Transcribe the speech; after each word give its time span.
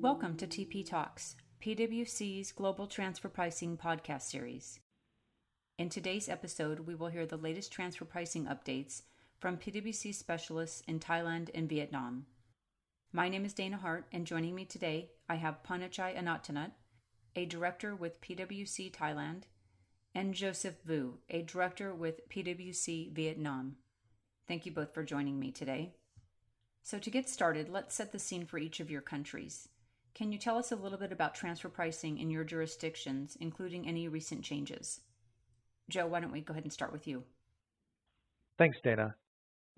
Welcome 0.00 0.36
to 0.36 0.46
TP 0.46 0.88
Talks, 0.88 1.36
PwC's 1.62 2.52
Global 2.52 2.86
Transfer 2.86 3.28
Pricing 3.28 3.76
podcast 3.76 4.22
series. 4.22 4.80
In 5.76 5.90
today's 5.90 6.26
episode, 6.26 6.80
we 6.80 6.94
will 6.94 7.08
hear 7.08 7.26
the 7.26 7.36
latest 7.36 7.70
transfer 7.70 8.06
pricing 8.06 8.46
updates 8.46 9.02
from 9.40 9.58
PwC 9.58 10.14
specialists 10.14 10.82
in 10.88 11.00
Thailand 11.00 11.50
and 11.54 11.68
Vietnam. 11.68 12.24
My 13.12 13.28
name 13.28 13.44
is 13.44 13.52
Dana 13.52 13.76
Hart, 13.76 14.06
and 14.10 14.26
joining 14.26 14.54
me 14.54 14.64
today, 14.64 15.10
I 15.28 15.34
have 15.34 15.62
Panachai 15.68 16.16
Anatanut, 16.18 16.70
a 17.36 17.44
director 17.44 17.94
with 17.94 18.22
PwC 18.22 18.90
Thailand, 18.90 19.42
and 20.14 20.32
Joseph 20.32 20.76
Vu, 20.82 21.18
a 21.28 21.42
director 21.42 21.94
with 21.94 22.26
PwC 22.30 23.12
Vietnam. 23.12 23.76
Thank 24.48 24.64
you 24.64 24.72
both 24.72 24.94
for 24.94 25.04
joining 25.04 25.38
me 25.38 25.52
today. 25.52 25.92
So, 26.82 26.98
to 26.98 27.10
get 27.10 27.28
started, 27.28 27.68
let's 27.68 27.94
set 27.94 28.12
the 28.12 28.18
scene 28.18 28.46
for 28.46 28.56
each 28.56 28.80
of 28.80 28.90
your 28.90 29.02
countries. 29.02 29.68
Can 30.14 30.32
you 30.32 30.38
tell 30.38 30.58
us 30.58 30.72
a 30.72 30.76
little 30.76 30.98
bit 30.98 31.12
about 31.12 31.34
transfer 31.34 31.68
pricing 31.68 32.18
in 32.18 32.30
your 32.30 32.44
jurisdictions, 32.44 33.36
including 33.40 33.86
any 33.86 34.08
recent 34.08 34.42
changes? 34.42 35.00
Joe, 35.88 36.06
why 36.06 36.20
don't 36.20 36.32
we 36.32 36.40
go 36.40 36.52
ahead 36.52 36.64
and 36.64 36.72
start 36.72 36.92
with 36.92 37.06
you? 37.06 37.24
Thanks, 38.58 38.78
Dana. 38.84 39.14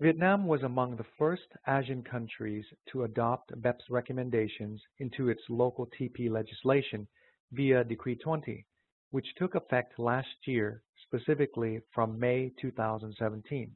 Vietnam 0.01 0.47
was 0.47 0.63
among 0.63 0.95
the 0.95 1.05
first 1.17 1.47
Asian 1.67 2.03
countries 2.03 2.65
to 2.91 3.03
adopt 3.03 3.53
BEPS 3.61 3.83
recommendations 3.89 4.81
into 4.99 5.29
its 5.29 5.41
local 5.49 5.87
TP 5.87 6.29
legislation 6.29 7.07
via 7.51 7.83
Decree 7.83 8.15
20, 8.15 8.65
which 9.11 9.35
took 9.37 9.55
effect 9.55 9.97
last 9.99 10.27
year, 10.45 10.81
specifically 11.05 11.79
from 11.93 12.19
May 12.19 12.51
2017. 12.59 13.71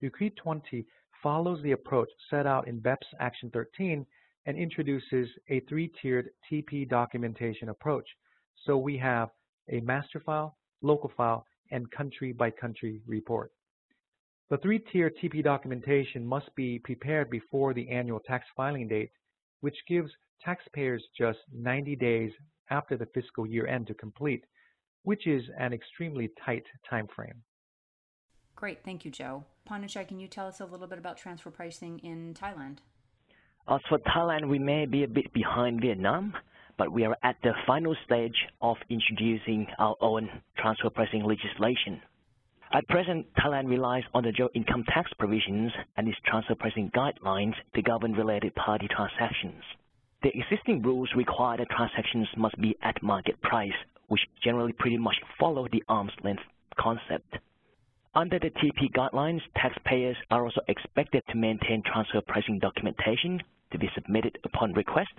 Decree 0.00 0.30
20 0.30 0.84
follows 1.22 1.62
the 1.62 1.72
approach 1.72 2.08
set 2.28 2.46
out 2.46 2.66
in 2.66 2.80
BEPS 2.80 3.06
Action 3.20 3.50
13 3.50 4.04
and 4.46 4.56
introduces 4.56 5.28
a 5.48 5.60
three-tiered 5.68 6.30
TP 6.50 6.88
documentation 6.88 7.68
approach. 7.68 8.08
So 8.66 8.76
we 8.76 8.96
have 8.98 9.30
a 9.70 9.80
master 9.80 10.20
file, 10.20 10.56
local 10.82 11.12
file, 11.16 11.46
and 11.70 11.90
country-by-country 11.90 13.00
report. 13.06 13.52
The 14.50 14.58
three-tier 14.58 15.10
TP 15.10 15.42
documentation 15.42 16.26
must 16.26 16.54
be 16.54 16.78
prepared 16.78 17.30
before 17.30 17.72
the 17.72 17.88
annual 17.88 18.20
tax 18.20 18.44
filing 18.56 18.88
date, 18.88 19.10
which 19.60 19.76
gives 19.88 20.10
taxpayers 20.44 21.02
just 21.16 21.38
90 21.52 21.96
days 21.96 22.32
after 22.70 22.96
the 22.96 23.06
fiscal 23.14 23.46
year 23.46 23.66
end 23.66 23.86
to 23.86 23.94
complete, 23.94 24.44
which 25.04 25.26
is 25.26 25.42
an 25.58 25.72
extremely 25.72 26.30
tight 26.44 26.64
time 26.88 27.06
frame. 27.14 27.42
Great, 28.54 28.84
thank 28.84 29.04
you, 29.04 29.10
Joe. 29.10 29.44
Panachai, 29.68 30.06
can 30.06 30.20
you 30.20 30.28
tell 30.28 30.46
us 30.46 30.60
a 30.60 30.64
little 30.64 30.86
bit 30.86 30.98
about 30.98 31.16
transfer 31.16 31.50
pricing 31.50 31.98
in 32.00 32.34
Thailand? 32.34 32.78
Uh, 33.68 33.74
As 33.74 33.80
for 33.88 33.98
Thailand, 33.98 34.48
we 34.48 34.58
may 34.58 34.86
be 34.86 35.04
a 35.04 35.08
bit 35.08 35.32
behind 35.32 35.80
Vietnam, 35.80 36.34
but 36.78 36.92
we 36.92 37.04
are 37.04 37.16
at 37.22 37.36
the 37.42 37.52
final 37.66 37.94
stage 38.04 38.46
of 38.60 38.76
introducing 38.88 39.66
our 39.78 39.96
own 40.00 40.28
transfer 40.58 40.90
pricing 40.90 41.24
legislation. 41.24 42.00
At 42.72 42.88
present, 42.88 43.26
Thailand 43.34 43.68
relies 43.68 44.04
on 44.14 44.24
the 44.24 44.32
joint 44.32 44.52
income 44.54 44.84
tax 44.88 45.12
provisions 45.18 45.72
and 45.96 46.08
its 46.08 46.18
transfer 46.26 46.54
pricing 46.54 46.90
guidelines 46.90 47.54
to 47.74 47.82
govern 47.82 48.14
related 48.14 48.54
party 48.54 48.88
transactions. 48.88 49.62
The 50.22 50.30
existing 50.36 50.82
rules 50.82 51.10
require 51.14 51.58
that 51.58 51.68
transactions 51.70 52.28
must 52.36 52.58
be 52.60 52.76
at 52.82 53.02
market 53.02 53.40
price, 53.42 53.72
which 54.08 54.22
generally 54.42 54.72
pretty 54.72 54.96
much 54.96 55.16
follow 55.38 55.68
the 55.70 55.84
arm's 55.88 56.12
length 56.24 56.42
concept. 56.78 57.36
Under 58.14 58.38
the 58.38 58.50
TP 58.50 58.92
guidelines, 58.94 59.40
taxpayers 59.56 60.16
are 60.30 60.44
also 60.44 60.60
expected 60.68 61.22
to 61.30 61.36
maintain 61.36 61.82
transfer 61.82 62.20
pricing 62.20 62.58
documentation 62.58 63.42
to 63.70 63.78
be 63.78 63.88
submitted 63.94 64.38
upon 64.44 64.74
request. 64.74 65.12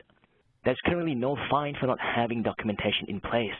There's 0.63 0.79
currently 0.85 1.15
no 1.15 1.35
fine 1.49 1.75
for 1.79 1.87
not 1.87 1.97
having 1.99 2.43
documentation 2.43 3.07
in 3.07 3.19
place. 3.19 3.57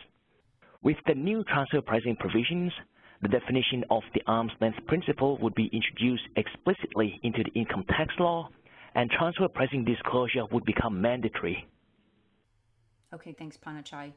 With 0.83 0.97
the 1.07 1.15
new 1.15 1.43
transfer 1.45 1.81
pricing 1.81 2.15
provisions, 2.15 2.71
the 3.23 3.27
definition 3.27 3.83
of 3.89 4.03
the 4.13 4.21
arm's 4.27 4.51
length 4.61 4.85
principle 4.85 5.39
would 5.41 5.55
be 5.55 5.69
introduced 5.73 6.27
explicitly 6.35 7.19
into 7.23 7.43
the 7.43 7.59
income 7.59 7.85
tax 7.89 8.13
law, 8.19 8.49
and 8.93 9.09
transfer 9.09 9.47
pricing 9.47 9.83
disclosure 9.83 10.45
would 10.51 10.63
become 10.65 11.01
mandatory. 11.01 11.67
Okay, 13.11 13.33
thanks, 13.33 13.57
Panachai. 13.57 14.13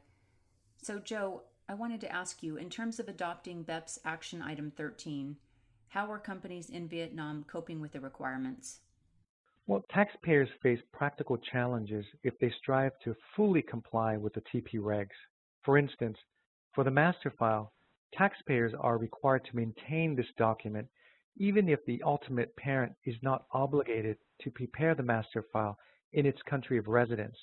So, 0.83 0.99
Joe, 0.99 1.43
I 1.69 1.75
wanted 1.75 2.01
to 2.03 2.13
ask 2.13 2.45
you 2.45 2.57
in 2.57 2.71
terms 2.71 3.01
of 3.01 3.09
adopting 3.09 3.65
BEPS 3.65 3.99
Action 4.05 4.41
Item 4.41 4.71
13, 4.77 5.37
how 5.89 6.11
are 6.11 6.19
companies 6.19 6.71
in 6.71 6.87
Vietnam 6.87 7.45
coping 7.51 7.81
with 7.81 7.91
the 7.91 8.01
requirements? 8.01 8.81
Well, 9.67 9.85
taxpayers 9.93 10.49
face 10.63 10.79
practical 10.93 11.37
challenges 11.37 12.05
if 12.23 12.39
they 12.39 12.53
strive 12.63 12.93
to 13.03 13.17
fully 13.35 13.63
comply 13.63 14.17
with 14.17 14.33
the 14.35 14.43
TP 14.43 14.75
regs. 14.75 15.17
For 15.65 15.77
instance, 15.77 16.17
for 16.73 16.85
the 16.85 16.91
master 16.93 17.33
file, 17.37 17.73
taxpayers 18.15 18.73
are 18.79 18.97
required 18.97 19.45
to 19.47 19.57
maintain 19.57 20.15
this 20.15 20.31
document 20.39 20.87
even 21.39 21.69
if 21.69 21.85
the 21.85 22.01
ultimate 22.05 22.55
parent 22.57 22.93
is 23.05 23.17
not 23.23 23.45
obligated 23.53 24.17
to 24.41 24.51
prepare 24.53 24.95
the 24.95 25.03
master 25.03 25.45
file 25.53 25.77
in 26.13 26.27
its 26.27 26.41
country 26.49 26.79
of 26.79 26.87
residence. 26.87 27.37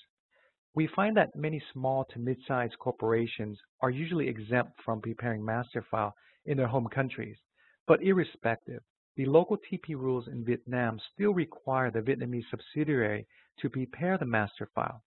We 0.76 0.88
find 0.88 1.16
that 1.18 1.36
many 1.36 1.62
small 1.72 2.04
to 2.06 2.20
mid-sized 2.20 2.80
corporations 2.80 3.60
are 3.82 3.92
usually 3.92 4.28
exempt 4.28 4.82
from 4.84 5.02
preparing 5.02 5.46
master 5.46 5.84
file 5.92 6.16
in 6.46 6.58
their 6.58 6.68
home 6.68 6.88
countries. 6.88 7.38
But 7.86 8.02
irrespective, 8.02 8.82
the 9.16 9.26
local 9.26 9.58
TP 9.58 9.90
rules 9.90 10.28
in 10.28 10.44
Vietnam 10.44 11.00
still 11.14 11.34
require 11.34 11.92
the 11.92 12.02
Vietnamese 12.02 12.50
subsidiary 12.50 13.28
to 13.60 13.70
prepare 13.70 14.18
the 14.18 14.26
master 14.26 14.68
file. 14.74 15.04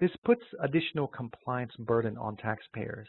This 0.00 0.16
puts 0.24 0.42
additional 0.60 1.08
compliance 1.08 1.76
burden 1.76 2.16
on 2.16 2.38
taxpayers. 2.38 3.08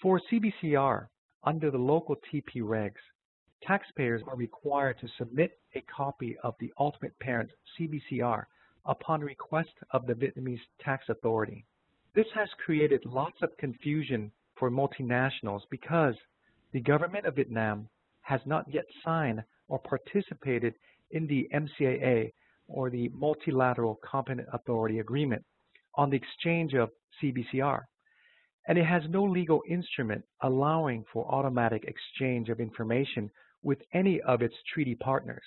For 0.00 0.20
CBCR, 0.30 1.08
under 1.42 1.72
the 1.72 1.78
local 1.78 2.16
TP 2.32 2.62
regs, 2.62 3.02
taxpayers 3.62 4.22
are 4.28 4.36
required 4.36 5.00
to 5.00 5.08
submit 5.18 5.58
a 5.74 5.80
copy 5.82 6.36
of 6.44 6.54
the 6.60 6.72
ultimate 6.78 7.18
parent 7.18 7.50
CBCR 7.76 8.44
upon 8.86 9.20
request 9.20 9.70
of 9.92 10.06
the 10.06 10.14
Vietnamese 10.14 10.60
tax 10.80 11.04
authority. 11.08 11.64
This 12.14 12.26
has 12.34 12.48
created 12.64 13.04
lots 13.04 13.36
of 13.42 13.56
confusion 13.58 14.32
for 14.56 14.70
multinationals 14.70 15.62
because 15.70 16.14
the 16.72 16.80
government 16.80 17.26
of 17.26 17.36
Vietnam 17.36 17.88
has 18.22 18.40
not 18.46 18.64
yet 18.72 18.84
signed 19.04 19.42
or 19.68 19.78
participated 19.78 20.74
in 21.10 21.26
the 21.26 21.48
MCAA 21.54 22.32
or 22.68 22.90
the 22.90 23.08
Multilateral 23.14 23.98
Competent 24.04 24.46
Authority 24.52 25.00
Agreement 25.00 25.44
on 25.94 26.10
the 26.10 26.16
exchange 26.16 26.74
of 26.74 26.90
CBCR, 27.20 27.80
and 28.68 28.78
it 28.78 28.84
has 28.84 29.02
no 29.08 29.24
legal 29.24 29.62
instrument 29.68 30.24
allowing 30.42 31.04
for 31.12 31.26
automatic 31.32 31.84
exchange 31.84 32.48
of 32.48 32.60
information 32.60 33.30
with 33.62 33.78
any 33.92 34.20
of 34.22 34.42
its 34.42 34.54
treaty 34.72 34.94
partners. 34.94 35.42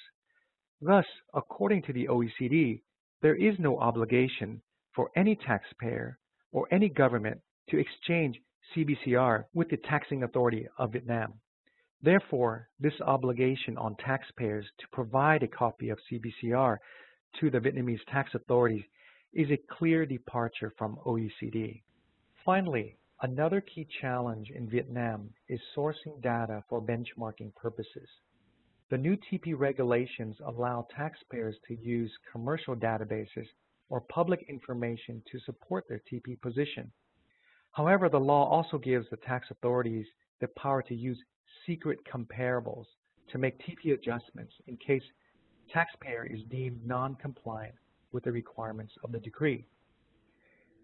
Thus, 0.81 1.05
according 1.33 1.83
to 1.83 1.93
the 1.93 2.07
OECD, 2.07 2.81
there 3.23 3.35
is 3.35 3.55
no 3.57 3.79
obligation 3.79 4.61
for 4.93 5.09
any 5.15 5.35
taxpayer 5.35 6.19
or 6.51 6.67
any 6.71 6.89
government 6.89 7.39
to 7.69 7.79
exchange 7.79 8.37
CBCR 8.75 9.45
with 9.53 9.69
the 9.69 9.77
taxing 9.77 10.23
authority 10.23 10.67
of 10.77 10.91
Vietnam. 10.91 11.33
Therefore, 12.01 12.67
this 12.81 12.99
obligation 12.99 13.77
on 13.77 13.95
taxpayers 13.95 14.65
to 14.77 14.87
provide 14.91 15.41
a 15.41 15.47
copy 15.47 15.89
of 15.89 15.97
CBCR 16.11 16.77
to 17.39 17.49
the 17.49 17.59
Vietnamese 17.59 18.05
tax 18.11 18.35
authorities 18.35 18.83
is 19.33 19.49
a 19.49 19.75
clear 19.77 20.05
departure 20.05 20.73
from 20.77 20.97
OECD. 21.05 21.81
Finally, 22.43 22.97
another 23.21 23.61
key 23.61 23.87
challenge 24.01 24.49
in 24.53 24.69
Vietnam 24.69 25.29
is 25.47 25.61
sourcing 25.75 26.21
data 26.21 26.61
for 26.67 26.81
benchmarking 26.81 27.55
purposes. 27.55 28.09
The 28.93 28.99
new 28.99 29.17
TP 29.17 29.57
regulations 29.57 30.35
allow 30.45 30.85
taxpayers 30.95 31.55
to 31.67 31.73
use 31.73 32.11
commercial 32.31 32.75
databases 32.75 33.47
or 33.89 34.01
public 34.01 34.45
information 34.47 35.23
to 35.31 35.39
support 35.47 35.85
their 35.89 36.03
TP 36.11 36.39
position. 36.39 36.91
However, 37.71 38.07
the 38.07 38.19
law 38.19 38.47
also 38.47 38.77
gives 38.77 39.09
the 39.09 39.17
tax 39.17 39.49
authorities 39.49 40.05
the 40.41 40.47
power 40.49 40.83
to 40.83 40.93
use 40.93 41.17
secret 41.65 41.97
comparables 42.05 42.85
to 43.31 43.39
make 43.39 43.59
TP 43.61 43.95
adjustments 43.95 44.53
in 44.67 44.77
case 44.77 45.01
taxpayer 45.73 46.27
is 46.27 46.43
deemed 46.51 46.85
non-compliant 46.85 47.73
with 48.11 48.25
the 48.25 48.31
requirements 48.31 48.93
of 49.03 49.11
the 49.11 49.19
decree. 49.19 49.65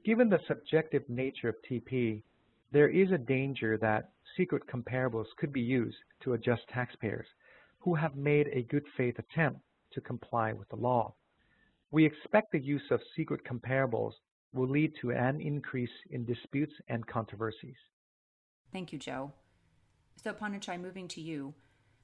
Given 0.04 0.30
the 0.30 0.42
subjective 0.48 1.08
nature 1.10 1.50
of 1.50 1.62
TP, 1.70 2.24
there 2.72 2.90
is 2.90 3.12
a 3.12 3.20
danger 3.20 3.78
that 3.78 4.14
secret 4.36 4.64
comparables 4.66 5.28
could 5.38 5.54
be 5.54 5.62
used 5.62 5.98
to 6.24 6.34
adjust 6.34 6.64
taxpayers 6.70 7.28
who 7.80 7.96
have 7.96 8.16
made 8.16 8.48
a 8.48 8.64
good 8.64 8.86
faith 8.98 9.16
attempt 9.20 9.62
to 9.94 10.02
comply 10.02 10.54
with 10.54 10.70
the 10.70 10.76
law. 10.76 11.14
We 11.92 12.06
expect 12.06 12.52
the 12.52 12.60
use 12.60 12.84
of 12.92 13.02
secret 13.16 13.42
comparables 13.44 14.14
will 14.54 14.68
lead 14.68 14.94
to 15.02 15.12
an 15.12 15.42
increase 15.42 15.90
in 16.12 16.26
disputes 16.26 16.74
and 16.88 17.06
controversies. 17.08 17.76
Thank 18.72 18.94
you, 18.94 19.00
Joe. 19.00 19.31
So, 20.24 20.34
Panachai, 20.34 20.80
moving 20.80 21.08
to 21.10 21.22
you. 21.22 21.54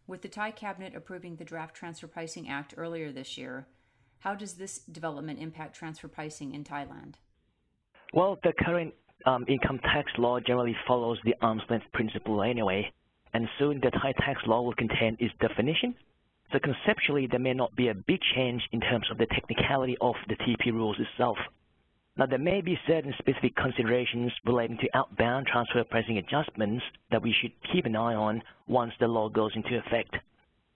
With 0.08 0.22
the 0.22 0.28
Thai 0.30 0.52
cabinet 0.52 0.96
approving 0.96 1.36
the 1.36 1.44
Draft 1.44 1.76
Transfer 1.76 2.08
Pricing 2.08 2.48
Act 2.48 2.76
earlier 2.78 3.12
this 3.12 3.38
year, 3.38 3.68
how 4.20 4.36
does 4.36 4.54
this 4.54 4.80
development 4.80 5.40
impact 5.40 5.76
transfer 5.76 6.08
pricing 6.08 6.54
in 6.54 6.64
Thailand? 6.64 7.16
Well, 8.14 8.40
the 8.44 8.54
current 8.64 8.94
um, 9.26 9.46
income 9.48 9.80
tax 9.80 10.12
law 10.18 10.40
generally 10.40 10.76
follows 10.88 11.18
the 11.24 11.36
arm's 11.42 11.64
length 11.70 11.86
principle 11.94 12.42
anyway, 12.44 12.92
and 13.36 13.50
soon 13.60 13.82
the 13.82 13.92
Thai 13.92 14.14
tax 14.14 14.40
law 14.48 14.62
will 14.62 14.74
contain 14.74 15.18
its 15.20 15.34
definition. 15.42 15.94
So 16.54 16.60
conceptually, 16.60 17.28
there 17.28 17.38
may 17.40 17.54
not 17.54 17.76
be 17.76 17.90
a 17.90 17.94
big 17.94 18.22
change 18.34 18.64
in 18.72 18.80
terms 18.80 19.12
of 19.12 19.18
the 19.18 19.26
technicality 19.26 19.98
of 20.00 20.16
the 20.30 20.38
TP 20.38 20.72
rules 20.72 20.96
itself. 20.98 21.38
Now, 22.16 22.28
there 22.28 22.40
may 22.40 22.62
be 22.62 22.80
certain 22.88 23.14
specific 23.20 23.54
considerations 23.58 24.32
relating 24.46 24.78
to 24.78 24.88
outbound 24.94 25.48
transfer 25.48 25.84
pricing 25.84 26.18
adjustments 26.18 26.82
that 27.12 27.22
we 27.22 27.36
should 27.42 27.52
keep 27.74 27.86
an 27.86 27.98
eye 27.98 28.16
on 28.16 28.42
once 28.68 28.94
the 29.02 29.08
law 29.10 29.28
goes 29.28 29.52
into 29.54 29.78
effect. 29.80 30.16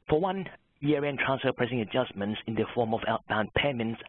For 0.10 0.20
one, 0.20 0.46
year-end 0.82 1.20
transfer 1.26 1.54
pricing 1.54 1.80
adjustments 1.80 2.42
in 2.46 2.56
the 2.56 2.66
form 2.76 2.94
of 2.94 3.00
outbound 3.08 3.54
payments 3.54 4.02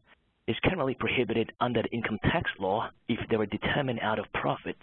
is 0.48 0.56
currently 0.64 0.96
prohibited 0.98 1.52
under 1.60 1.82
the 1.82 1.90
income 1.90 2.18
tax 2.24 2.50
law 2.58 2.90
if 3.08 3.20
they 3.28 3.36
were 3.36 3.46
determined 3.46 4.00
out 4.02 4.18
of 4.18 4.24
profits. 4.32 4.82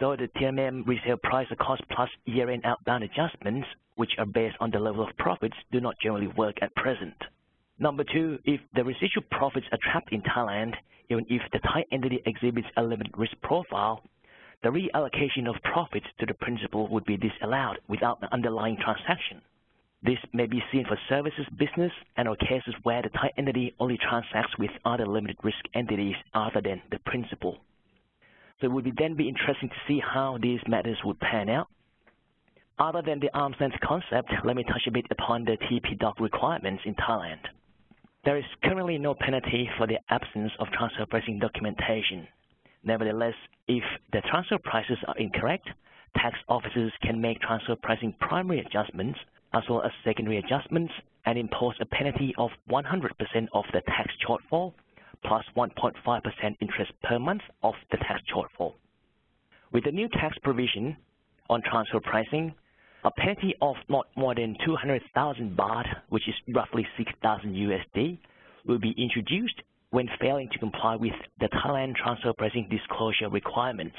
So 0.00 0.16
the 0.16 0.28
TNMM 0.28 0.86
resale 0.86 1.18
price 1.22 1.46
or 1.50 1.56
cost 1.56 1.82
plus 1.90 2.08
year-end 2.24 2.64
outbound 2.64 3.04
adjustments, 3.04 3.68
which 3.96 4.12
are 4.16 4.24
based 4.24 4.56
on 4.58 4.70
the 4.70 4.78
level 4.78 5.06
of 5.06 5.14
profits, 5.18 5.54
do 5.72 5.78
not 5.78 5.94
generally 6.02 6.28
work 6.28 6.56
at 6.62 6.74
present. 6.74 7.14
Number 7.78 8.02
two, 8.10 8.38
if 8.46 8.62
the 8.74 8.82
residual 8.82 9.24
profits 9.30 9.66
are 9.72 9.78
trapped 9.92 10.10
in 10.10 10.22
Thailand, 10.22 10.72
even 11.10 11.26
if 11.28 11.42
the 11.52 11.58
Thai 11.58 11.84
entity 11.92 12.22
exhibits 12.24 12.68
a 12.78 12.82
limited 12.82 13.12
risk 13.18 13.34
profile, 13.42 14.02
the 14.62 14.70
reallocation 14.70 15.46
of 15.46 15.62
profits 15.64 16.06
to 16.18 16.24
the 16.24 16.34
principal 16.34 16.88
would 16.88 17.04
be 17.04 17.18
disallowed 17.18 17.78
without 17.86 18.20
the 18.20 18.32
underlying 18.32 18.78
transaction. 18.82 19.42
This 20.02 20.18
may 20.32 20.46
be 20.46 20.62
seen 20.72 20.86
for 20.86 20.98
services 21.10 21.46
business 21.58 21.92
and 22.16 22.26
or 22.26 22.36
cases 22.36 22.74
where 22.84 23.02
the 23.02 23.10
Thai 23.10 23.32
entity 23.36 23.74
only 23.78 23.98
transacts 23.98 24.56
with 24.58 24.70
other 24.86 25.06
limited 25.06 25.36
risk 25.42 25.60
entities 25.74 26.16
other 26.32 26.62
than 26.62 26.80
the 26.90 26.98
principal. 27.00 27.58
So 28.60 28.66
it 28.66 28.72
would 28.72 28.84
be 28.84 28.92
then 28.96 29.14
be 29.14 29.28
interesting 29.28 29.68
to 29.68 29.74
see 29.88 30.00
how 30.00 30.38
these 30.40 30.60
matters 30.68 30.98
would 31.04 31.18
pan 31.20 31.48
out. 31.48 31.68
Other 32.78 33.02
than 33.02 33.20
the 33.20 33.30
arm's 33.34 33.56
length 33.60 33.76
concept, 33.80 34.32
let 34.44 34.56
me 34.56 34.64
touch 34.64 34.86
a 34.86 34.90
bit 34.90 35.06
upon 35.10 35.44
the 35.44 35.56
TP 35.56 35.98
doc 35.98 36.18
requirements 36.20 36.82
in 36.86 36.94
Thailand. 36.94 37.40
There 38.24 38.36
is 38.36 38.44
currently 38.64 38.98
no 38.98 39.14
penalty 39.14 39.68
for 39.78 39.86
the 39.86 39.98
absence 40.10 40.52
of 40.58 40.68
transfer 40.72 41.06
pricing 41.06 41.38
documentation. 41.38 42.26
Nevertheless, 42.84 43.34
if 43.68 43.84
the 44.12 44.20
transfer 44.30 44.58
prices 44.58 44.98
are 45.06 45.16
incorrect, 45.18 45.68
tax 46.16 46.36
officers 46.48 46.92
can 47.02 47.20
make 47.20 47.40
transfer 47.40 47.76
pricing 47.76 48.14
primary 48.20 48.60
adjustments 48.60 49.18
as 49.52 49.62
well 49.68 49.82
as 49.82 49.90
secondary 50.04 50.38
adjustments 50.38 50.92
and 51.26 51.38
impose 51.38 51.74
a 51.80 51.86
penalty 51.86 52.34
of 52.38 52.50
100% 52.70 52.84
of 53.52 53.64
the 53.72 53.80
tax 53.82 54.10
shortfall 54.26 54.72
plus 55.24 55.44
1.5% 55.56 56.56
interest 56.60 56.92
per 57.02 57.18
month 57.18 57.42
of 57.62 57.74
the 57.90 57.96
tax 57.98 58.22
shortfall. 58.34 58.74
With 59.72 59.84
the 59.84 59.92
new 59.92 60.08
tax 60.08 60.36
provision 60.42 60.96
on 61.48 61.62
transfer 61.62 62.00
pricing, 62.00 62.54
a 63.04 63.10
penalty 63.10 63.54
of 63.62 63.76
not 63.88 64.06
more 64.16 64.34
than 64.34 64.56
200,000 64.64 65.56
baht, 65.56 65.86
which 66.08 66.28
is 66.28 66.34
roughly 66.54 66.86
6,000 66.96 67.54
USD, 67.54 68.18
will 68.66 68.78
be 68.78 68.94
introduced 68.98 69.62
when 69.90 70.08
failing 70.20 70.48
to 70.52 70.58
comply 70.58 70.96
with 70.96 71.14
the 71.40 71.48
Thailand 71.48 71.96
transfer 71.96 72.32
pricing 72.32 72.68
disclosure 72.70 73.28
requirements. 73.28 73.96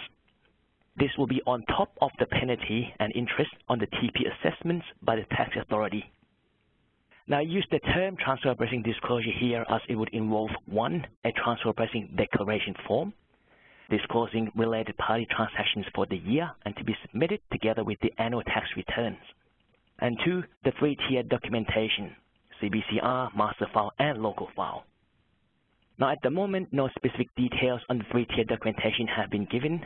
This 0.97 1.09
will 1.17 1.27
be 1.27 1.41
on 1.47 1.63
top 1.65 1.91
of 2.01 2.11
the 2.19 2.25
penalty 2.25 2.93
and 2.99 3.11
interest 3.15 3.51
on 3.69 3.79
the 3.79 3.87
TP 3.87 4.23
assessments 4.27 4.85
by 5.01 5.15
the 5.15 5.25
tax 5.31 5.55
authority. 5.59 6.11
Now, 7.31 7.37
I 7.37 7.43
use 7.43 7.65
the 7.71 7.79
term 7.79 8.17
transfer 8.17 8.53
pricing 8.53 8.81
disclosure 8.81 9.31
here 9.39 9.65
as 9.69 9.79
it 9.87 9.95
would 9.95 10.09
involve, 10.11 10.49
one, 10.65 11.07
a 11.23 11.31
transfer 11.31 11.71
pricing 11.71 12.13
declaration 12.17 12.75
form, 12.85 13.13
disclosing 13.89 14.51
related 14.53 14.97
party 14.97 15.25
transactions 15.33 15.85
for 15.95 16.05
the 16.07 16.17
year 16.17 16.51
and 16.65 16.75
to 16.75 16.83
be 16.83 16.93
submitted 17.03 17.39
together 17.49 17.85
with 17.85 17.97
the 18.01 18.11
annual 18.17 18.43
tax 18.43 18.67
returns. 18.75 19.23
And 19.99 20.19
two, 20.25 20.43
the 20.65 20.73
three-tier 20.77 21.23
documentation, 21.23 22.13
CBCR, 22.61 23.33
master 23.33 23.67
file, 23.73 23.93
and 23.97 24.21
local 24.21 24.49
file. 24.53 24.83
Now, 25.99 26.11
at 26.11 26.21
the 26.23 26.31
moment, 26.31 26.73
no 26.73 26.89
specific 26.97 27.33
details 27.37 27.79
on 27.89 27.99
the 27.99 28.05
three-tier 28.11 28.43
documentation 28.43 29.07
have 29.07 29.29
been 29.29 29.45
given, 29.45 29.85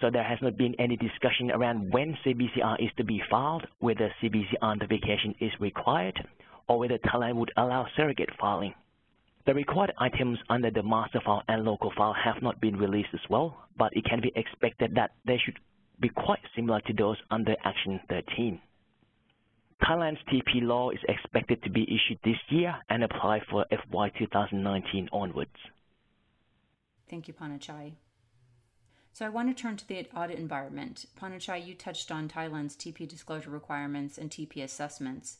so 0.00 0.10
there 0.12 0.22
has 0.22 0.38
not 0.40 0.56
been 0.56 0.76
any 0.78 0.96
discussion 0.96 1.50
around 1.50 1.92
when 1.92 2.16
CBCR 2.24 2.76
is 2.78 2.90
to 2.98 3.04
be 3.04 3.20
filed, 3.28 3.66
whether 3.80 4.14
CBCR 4.22 4.78
notification 4.78 5.34
is 5.40 5.50
required, 5.58 6.24
or 6.68 6.78
whether 6.78 6.98
Thailand 6.98 7.36
would 7.36 7.52
allow 7.56 7.86
surrogate 7.96 8.30
filing. 8.40 8.74
The 9.46 9.54
required 9.54 9.92
items 9.98 10.38
under 10.48 10.70
the 10.70 10.82
master 10.82 11.20
file 11.24 11.42
and 11.48 11.64
local 11.64 11.92
file 11.96 12.14
have 12.14 12.42
not 12.42 12.60
been 12.60 12.76
released 12.76 13.10
as 13.12 13.20
well, 13.28 13.66
but 13.76 13.94
it 13.94 14.04
can 14.04 14.20
be 14.20 14.32
expected 14.34 14.94
that 14.94 15.12
they 15.26 15.38
should 15.44 15.58
be 16.00 16.08
quite 16.08 16.40
similar 16.56 16.80
to 16.80 16.92
those 16.94 17.18
under 17.30 17.54
Action 17.64 18.00
13. 18.08 18.60
Thailand's 19.82 20.20
TP 20.32 20.62
law 20.62 20.90
is 20.90 20.98
expected 21.08 21.62
to 21.62 21.70
be 21.70 21.82
issued 21.82 22.18
this 22.24 22.38
year 22.48 22.74
and 22.88 23.04
apply 23.04 23.40
for 23.50 23.66
FY 23.70 24.08
2019 24.18 25.10
onwards. 25.12 25.50
Thank 27.10 27.28
you, 27.28 27.34
Panachai. 27.34 27.92
So 29.12 29.26
I 29.26 29.28
want 29.28 29.54
to 29.54 29.62
turn 29.62 29.76
to 29.76 29.86
the 29.86 30.06
audit 30.16 30.38
environment. 30.38 31.04
Panachai, 31.20 31.64
you 31.64 31.74
touched 31.74 32.10
on 32.10 32.28
Thailand's 32.28 32.76
TP 32.76 33.06
disclosure 33.06 33.50
requirements 33.50 34.16
and 34.16 34.30
TP 34.30 34.62
assessments. 34.62 35.38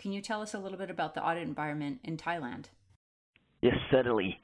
Can 0.00 0.12
you 0.12 0.22
tell 0.22 0.40
us 0.40 0.54
a 0.54 0.58
little 0.58 0.78
bit 0.78 0.88
about 0.88 1.12
the 1.12 1.22
audit 1.22 1.42
environment 1.42 2.00
in 2.04 2.16
Thailand? 2.16 2.64
Yes, 3.60 3.74
certainly. 3.90 4.40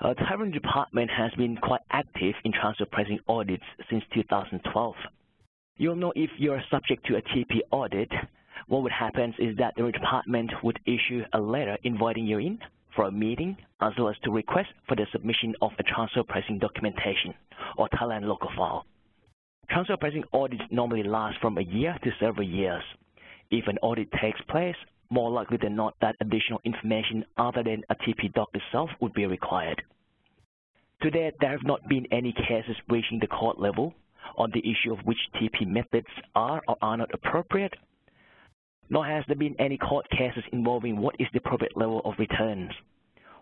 Our 0.00 0.14
Taiwan 0.14 0.50
department 0.50 1.12
has 1.16 1.30
been 1.38 1.56
quite 1.56 1.82
active 1.92 2.34
in 2.44 2.50
transfer 2.50 2.86
pricing 2.90 3.20
audits 3.28 3.62
since 3.88 4.02
2012. 4.12 4.94
You'll 5.76 5.94
know 5.94 6.12
if 6.16 6.30
you're 6.38 6.60
subject 6.72 7.06
to 7.06 7.18
a 7.18 7.22
TP 7.22 7.60
audit, 7.70 8.10
what 8.66 8.82
would 8.82 8.90
happen 8.90 9.32
is 9.38 9.56
that 9.58 9.74
the 9.76 9.92
department 9.92 10.50
would 10.64 10.80
issue 10.86 11.22
a 11.32 11.38
letter 11.38 11.78
inviting 11.84 12.26
you 12.26 12.38
in 12.38 12.58
for 12.96 13.04
a 13.04 13.12
meeting 13.12 13.56
as 13.80 13.92
well 13.96 14.08
as 14.08 14.16
to 14.24 14.32
request 14.32 14.70
for 14.88 14.96
the 14.96 15.06
submission 15.12 15.54
of 15.62 15.70
a 15.78 15.84
transfer 15.84 16.24
pricing 16.24 16.58
documentation 16.58 17.32
or 17.78 17.88
Thailand 17.90 18.24
local 18.24 18.50
file. 18.56 18.84
Transfer 19.70 19.96
pricing 19.98 20.24
audits 20.32 20.64
normally 20.72 21.04
last 21.04 21.38
from 21.40 21.58
a 21.58 21.62
year 21.62 21.96
to 22.02 22.10
several 22.18 22.48
years. 22.48 22.82
If 23.52 23.68
an 23.68 23.78
audit 23.82 24.08
takes 24.20 24.40
place, 24.48 24.74
more 25.10 25.30
likely 25.30 25.58
than 25.60 25.76
not 25.76 25.94
that 26.00 26.16
additional 26.20 26.60
information 26.64 27.24
other 27.36 27.62
than 27.62 27.82
a 27.90 27.94
TP 27.94 28.32
doc 28.32 28.48
itself 28.54 28.90
would 29.00 29.12
be 29.14 29.26
required. 29.26 29.82
To 31.02 31.10
date, 31.10 31.34
there 31.40 31.50
have 31.50 31.64
not 31.64 31.86
been 31.88 32.06
any 32.10 32.32
cases 32.32 32.76
reaching 32.88 33.18
the 33.20 33.26
court 33.26 33.58
level 33.58 33.94
on 34.36 34.50
the 34.52 34.60
issue 34.60 34.92
of 34.92 35.04
which 35.04 35.18
TP 35.34 35.66
methods 35.66 36.08
are 36.34 36.62
or 36.66 36.76
are 36.82 36.96
not 36.96 37.12
appropriate, 37.12 37.74
nor 38.88 39.04
has 39.04 39.24
there 39.26 39.36
been 39.36 39.56
any 39.58 39.78
court 39.78 40.08
cases 40.10 40.44
involving 40.52 40.96
what 40.96 41.16
is 41.18 41.28
the 41.32 41.38
appropriate 41.38 41.76
level 41.76 42.00
of 42.04 42.14
returns. 42.18 42.70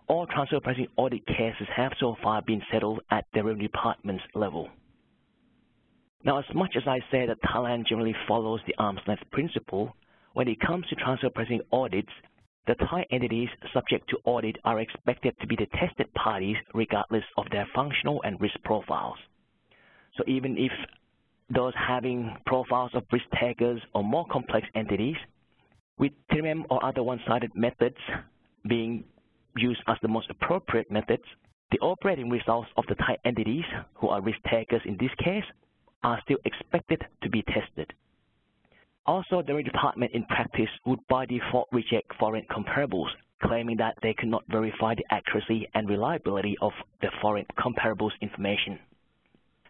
All 0.06 0.26
transfer 0.26 0.60
pricing 0.60 0.88
audit 0.96 1.26
cases 1.26 1.66
have 1.74 1.92
so 1.98 2.16
far 2.22 2.42
been 2.42 2.62
settled 2.72 3.00
at 3.10 3.24
the 3.32 3.42
Revenue 3.42 3.68
Department's 3.68 4.24
level. 4.34 4.68
Now, 6.24 6.38
as 6.38 6.44
much 6.54 6.74
as 6.76 6.82
I 6.86 7.00
say 7.10 7.26
that 7.26 7.42
Thailand 7.42 7.86
generally 7.86 8.16
follows 8.26 8.60
the 8.66 8.74
arm's 8.78 9.00
length 9.06 9.24
principle, 9.30 9.94
when 10.34 10.48
it 10.48 10.60
comes 10.60 10.86
to 10.88 10.96
transfer 10.96 11.30
pricing 11.30 11.60
audits, 11.72 12.12
the 12.66 12.74
Thai 12.74 13.06
entities 13.10 13.48
subject 13.72 14.08
to 14.10 14.18
audit 14.24 14.56
are 14.64 14.80
expected 14.80 15.34
to 15.40 15.46
be 15.46 15.56
the 15.56 15.66
tested 15.78 16.12
parties 16.14 16.56
regardless 16.74 17.24
of 17.36 17.46
their 17.50 17.66
functional 17.74 18.20
and 18.22 18.40
risk 18.40 18.56
profiles. 18.64 19.16
So 20.16 20.24
even 20.26 20.56
if 20.58 20.72
those 21.54 21.72
having 21.76 22.36
profiles 22.46 22.90
of 22.94 23.04
risk 23.12 23.26
takers 23.40 23.80
or 23.94 24.02
more 24.02 24.26
complex 24.30 24.66
entities, 24.74 25.16
with 25.98 26.12
TNMM 26.32 26.64
or 26.70 26.84
other 26.84 27.02
one-sided 27.02 27.52
methods 27.54 27.98
being 28.68 29.04
used 29.56 29.80
as 29.86 29.96
the 30.02 30.08
most 30.08 30.28
appropriate 30.30 30.90
methods, 30.90 31.22
the 31.70 31.78
operating 31.78 32.30
results 32.30 32.68
of 32.76 32.84
the 32.88 32.94
Thai 32.96 33.18
entities, 33.24 33.64
who 33.94 34.08
are 34.08 34.20
risk 34.20 34.38
takers 34.50 34.82
in 34.84 34.96
this 34.98 35.10
case, 35.22 35.44
are 36.02 36.20
still 36.24 36.38
expected 36.44 37.02
to 37.22 37.30
be 37.30 37.42
tested. 37.42 37.92
Also, 39.06 39.42
the 39.42 39.62
department 39.62 40.12
in 40.14 40.24
practice 40.26 40.70
would 40.86 40.98
by 41.08 41.26
default 41.26 41.68
reject 41.72 42.14
foreign 42.18 42.44
comparables, 42.46 43.10
claiming 43.42 43.76
that 43.76 43.94
they 44.02 44.14
could 44.14 44.28
not 44.28 44.44
verify 44.48 44.94
the 44.94 45.04
accuracy 45.10 45.68
and 45.74 45.88
reliability 45.88 46.56
of 46.62 46.72
the 47.02 47.08
foreign 47.20 47.44
comparables 47.58 48.12
information. 48.22 48.78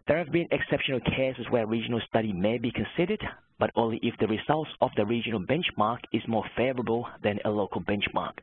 There 0.07 0.17
have 0.17 0.31
been 0.31 0.47
exceptional 0.51 1.01
cases 1.01 1.47
where 1.49 1.65
regional 1.65 1.99
study 2.07 2.31
may 2.31 2.59
be 2.59 2.71
considered, 2.71 3.21
but 3.59 3.71
only 3.75 3.99
if 4.03 4.17
the 4.19 4.27
results 4.27 4.69
of 4.79 4.91
the 4.95 5.05
regional 5.05 5.41
benchmark 5.41 5.99
is 6.13 6.21
more 6.27 6.45
favorable 6.55 7.07
than 7.21 7.39
a 7.43 7.49
local 7.49 7.81
benchmark. 7.81 8.37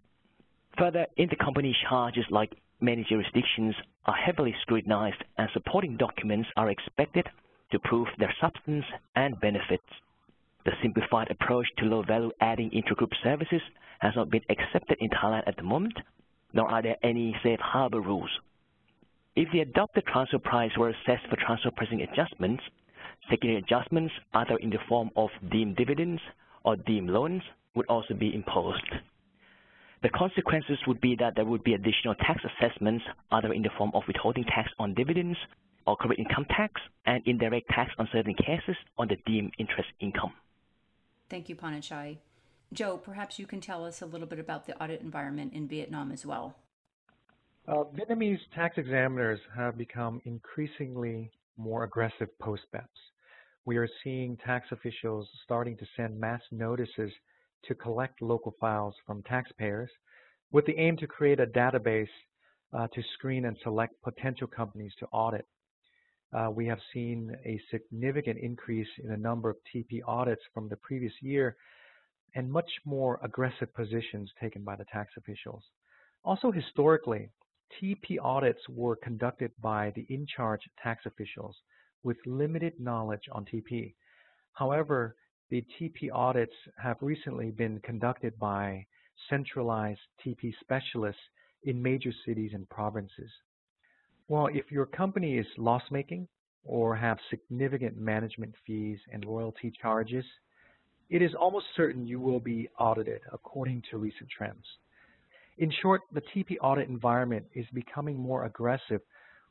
Further, 0.76 1.06
intercompany 1.18 1.72
charges 1.88 2.24
like 2.30 2.52
many 2.80 3.04
jurisdictions 3.08 3.74
are 4.06 4.14
heavily 4.14 4.54
scrutinized 4.60 5.22
and 5.38 5.48
supporting 5.52 5.96
documents 5.96 6.48
are 6.56 6.70
expected 6.70 7.26
to 7.70 7.78
prove 7.78 8.08
their 8.18 8.34
substance 8.40 8.84
and 9.14 9.40
benefits. 9.40 9.86
The 10.64 10.72
simplified 10.80 11.30
approach 11.30 11.66
to 11.78 11.84
low-value 11.86 12.32
adding 12.40 12.70
intergroup 12.70 13.12
services 13.22 13.62
has 14.00 14.14
not 14.14 14.30
been 14.30 14.42
accepted 14.48 14.96
in 15.00 15.10
Thailand 15.10 15.42
at 15.46 15.56
the 15.56 15.62
moment, 15.62 15.94
nor 16.52 16.68
are 16.70 16.82
there 16.82 16.96
any 17.02 17.36
safe 17.42 17.58
harbor 17.60 18.00
rules. 18.00 18.30
If 19.34 19.50
the 19.50 19.60
adopted 19.60 20.04
transfer 20.06 20.38
price 20.38 20.70
were 20.76 20.90
assessed 20.90 21.26
for 21.28 21.36
transfer 21.36 21.70
pricing 21.70 22.02
adjustments, 22.02 22.62
secondary 23.30 23.58
adjustments 23.58 24.12
either 24.34 24.56
in 24.56 24.70
the 24.70 24.78
form 24.88 25.10
of 25.16 25.30
deemed 25.50 25.76
dividends 25.76 26.20
or 26.64 26.76
deemed 26.76 27.10
loans 27.10 27.42
would 27.74 27.86
also 27.86 28.14
be 28.14 28.34
imposed. 28.34 28.88
The 30.02 30.10
consequences 30.10 30.78
would 30.86 31.00
be 31.00 31.16
that 31.16 31.34
there 31.36 31.44
would 31.44 31.64
be 31.64 31.74
additional 31.74 32.14
tax 32.16 32.42
assessments 32.44 33.04
either 33.30 33.52
in 33.52 33.62
the 33.62 33.70
form 33.78 33.92
of 33.94 34.02
withholding 34.06 34.44
tax 34.44 34.70
on 34.78 34.94
dividends 34.94 35.38
or 35.86 35.96
corporate 35.96 36.18
income 36.18 36.44
tax 36.50 36.80
and 37.06 37.22
indirect 37.26 37.68
tax 37.70 37.92
on 37.98 38.08
certain 38.12 38.34
cases 38.34 38.76
on 38.98 39.08
the 39.08 39.16
deemed 39.26 39.52
interest 39.58 39.88
income. 40.00 40.32
Thank 41.32 41.48
you, 41.48 41.56
Panachai. 41.56 42.18
Joe, 42.74 42.98
perhaps 42.98 43.38
you 43.38 43.46
can 43.46 43.62
tell 43.62 43.86
us 43.86 44.02
a 44.02 44.06
little 44.06 44.26
bit 44.26 44.38
about 44.38 44.66
the 44.66 44.78
audit 44.82 45.00
environment 45.00 45.54
in 45.54 45.66
Vietnam 45.66 46.12
as 46.12 46.26
well. 46.26 46.54
Uh, 47.66 47.84
Vietnamese 47.96 48.38
tax 48.54 48.76
examiners 48.76 49.40
have 49.56 49.78
become 49.78 50.20
increasingly 50.26 51.30
more 51.56 51.84
aggressive 51.84 52.28
post-BEPS. 52.38 52.84
We 53.64 53.78
are 53.78 53.88
seeing 54.04 54.36
tax 54.44 54.66
officials 54.72 55.26
starting 55.42 55.74
to 55.78 55.86
send 55.96 56.20
mass 56.20 56.42
notices 56.50 57.10
to 57.64 57.74
collect 57.76 58.20
local 58.20 58.54
files 58.60 58.94
from 59.06 59.22
taxpayers 59.22 59.88
with 60.50 60.66
the 60.66 60.78
aim 60.78 60.98
to 60.98 61.06
create 61.06 61.40
a 61.40 61.46
database 61.46 62.12
uh, 62.74 62.88
to 62.88 63.02
screen 63.14 63.46
and 63.46 63.56
select 63.62 63.94
potential 64.02 64.48
companies 64.48 64.92
to 64.98 65.06
audit. 65.12 65.46
Uh, 66.32 66.50
we 66.50 66.66
have 66.66 66.78
seen 66.94 67.36
a 67.44 67.60
significant 67.70 68.38
increase 68.38 68.88
in 69.02 69.10
the 69.10 69.16
number 69.16 69.50
of 69.50 69.56
TP 69.74 70.00
audits 70.06 70.42
from 70.54 70.68
the 70.68 70.76
previous 70.76 71.12
year 71.20 71.56
and 72.34 72.50
much 72.50 72.70
more 72.86 73.20
aggressive 73.22 73.72
positions 73.74 74.30
taken 74.40 74.62
by 74.62 74.74
the 74.74 74.86
tax 74.86 75.12
officials. 75.18 75.62
Also 76.24 76.50
historically, 76.50 77.28
TP 77.80 78.16
audits 78.22 78.60
were 78.68 78.96
conducted 78.96 79.50
by 79.60 79.92
the 79.94 80.06
in-charge 80.08 80.62
tax 80.82 81.04
officials 81.06 81.56
with 82.02 82.16
limited 82.26 82.78
knowledge 82.78 83.28
on 83.32 83.44
TP. 83.44 83.94
However, 84.54 85.16
the 85.50 85.64
TP 85.78 86.08
audits 86.12 86.54
have 86.82 86.96
recently 87.00 87.50
been 87.50 87.78
conducted 87.80 88.38
by 88.38 88.86
centralized 89.28 90.00
TP 90.24 90.54
specialists 90.60 91.20
in 91.64 91.82
major 91.82 92.12
cities 92.24 92.52
and 92.54 92.68
provinces. 92.70 93.30
Well, 94.28 94.48
if 94.52 94.70
your 94.70 94.86
company 94.86 95.38
is 95.38 95.46
loss-making 95.58 96.28
or 96.64 96.94
have 96.96 97.18
significant 97.28 97.96
management 97.96 98.54
fees 98.66 98.98
and 99.12 99.24
royalty 99.26 99.72
charges, 99.80 100.24
it 101.10 101.20
is 101.22 101.34
almost 101.34 101.66
certain 101.76 102.06
you 102.06 102.20
will 102.20 102.40
be 102.40 102.68
audited 102.78 103.20
according 103.32 103.82
to 103.90 103.98
recent 103.98 104.28
trends. 104.30 104.64
In 105.58 105.70
short, 105.82 106.02
the 106.12 106.22
TP 106.34 106.58
audit 106.60 106.88
environment 106.88 107.44
is 107.54 107.66
becoming 107.74 108.16
more 108.16 108.46
aggressive 108.46 109.02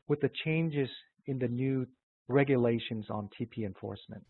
with 0.08 0.20
the 0.20 0.30
changes 0.44 0.88
in 1.26 1.38
the 1.38 1.48
new 1.48 1.86
regulations 2.28 3.06
on 3.10 3.28
TP 3.38 3.64
enforcement. 3.64 4.24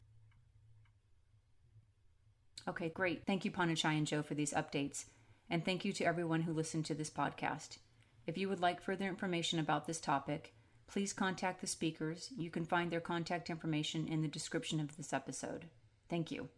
Okay, 2.69 2.91
great. 2.91 3.23
Thank 3.27 3.45
you, 3.45 3.51
Panachai 3.51 3.97
and 3.97 4.07
Joe, 4.07 4.23
for 4.23 4.35
these 4.35 4.53
updates. 4.53 5.07
And 5.51 5.65
thank 5.65 5.85
you 5.85 5.93
to 5.95 6.05
everyone 6.05 6.43
who 6.43 6.53
listened 6.53 6.85
to 6.87 6.95
this 6.95 7.11
podcast. 7.11 7.79
If 8.27 8.39
you 8.39 8.49
would 8.49 8.61
like 8.61 8.81
further 8.81 9.07
information 9.07 9.59
about 9.59 9.87
this 9.87 10.01
topic, 10.01 10.55
please 10.87 11.13
contact 11.13 11.61
the 11.61 11.67
speakers. 11.67 12.29
You 12.37 12.51
can 12.51 12.65
find 12.65 12.91
their 12.91 13.01
contact 13.01 13.51
information 13.51 14.07
in 14.07 14.23
the 14.23 14.29
description 14.29 14.81
of 14.81 14.97
this 14.97 15.13
episode. 15.13 15.67
Thank 16.09 16.31
you. 16.31 16.49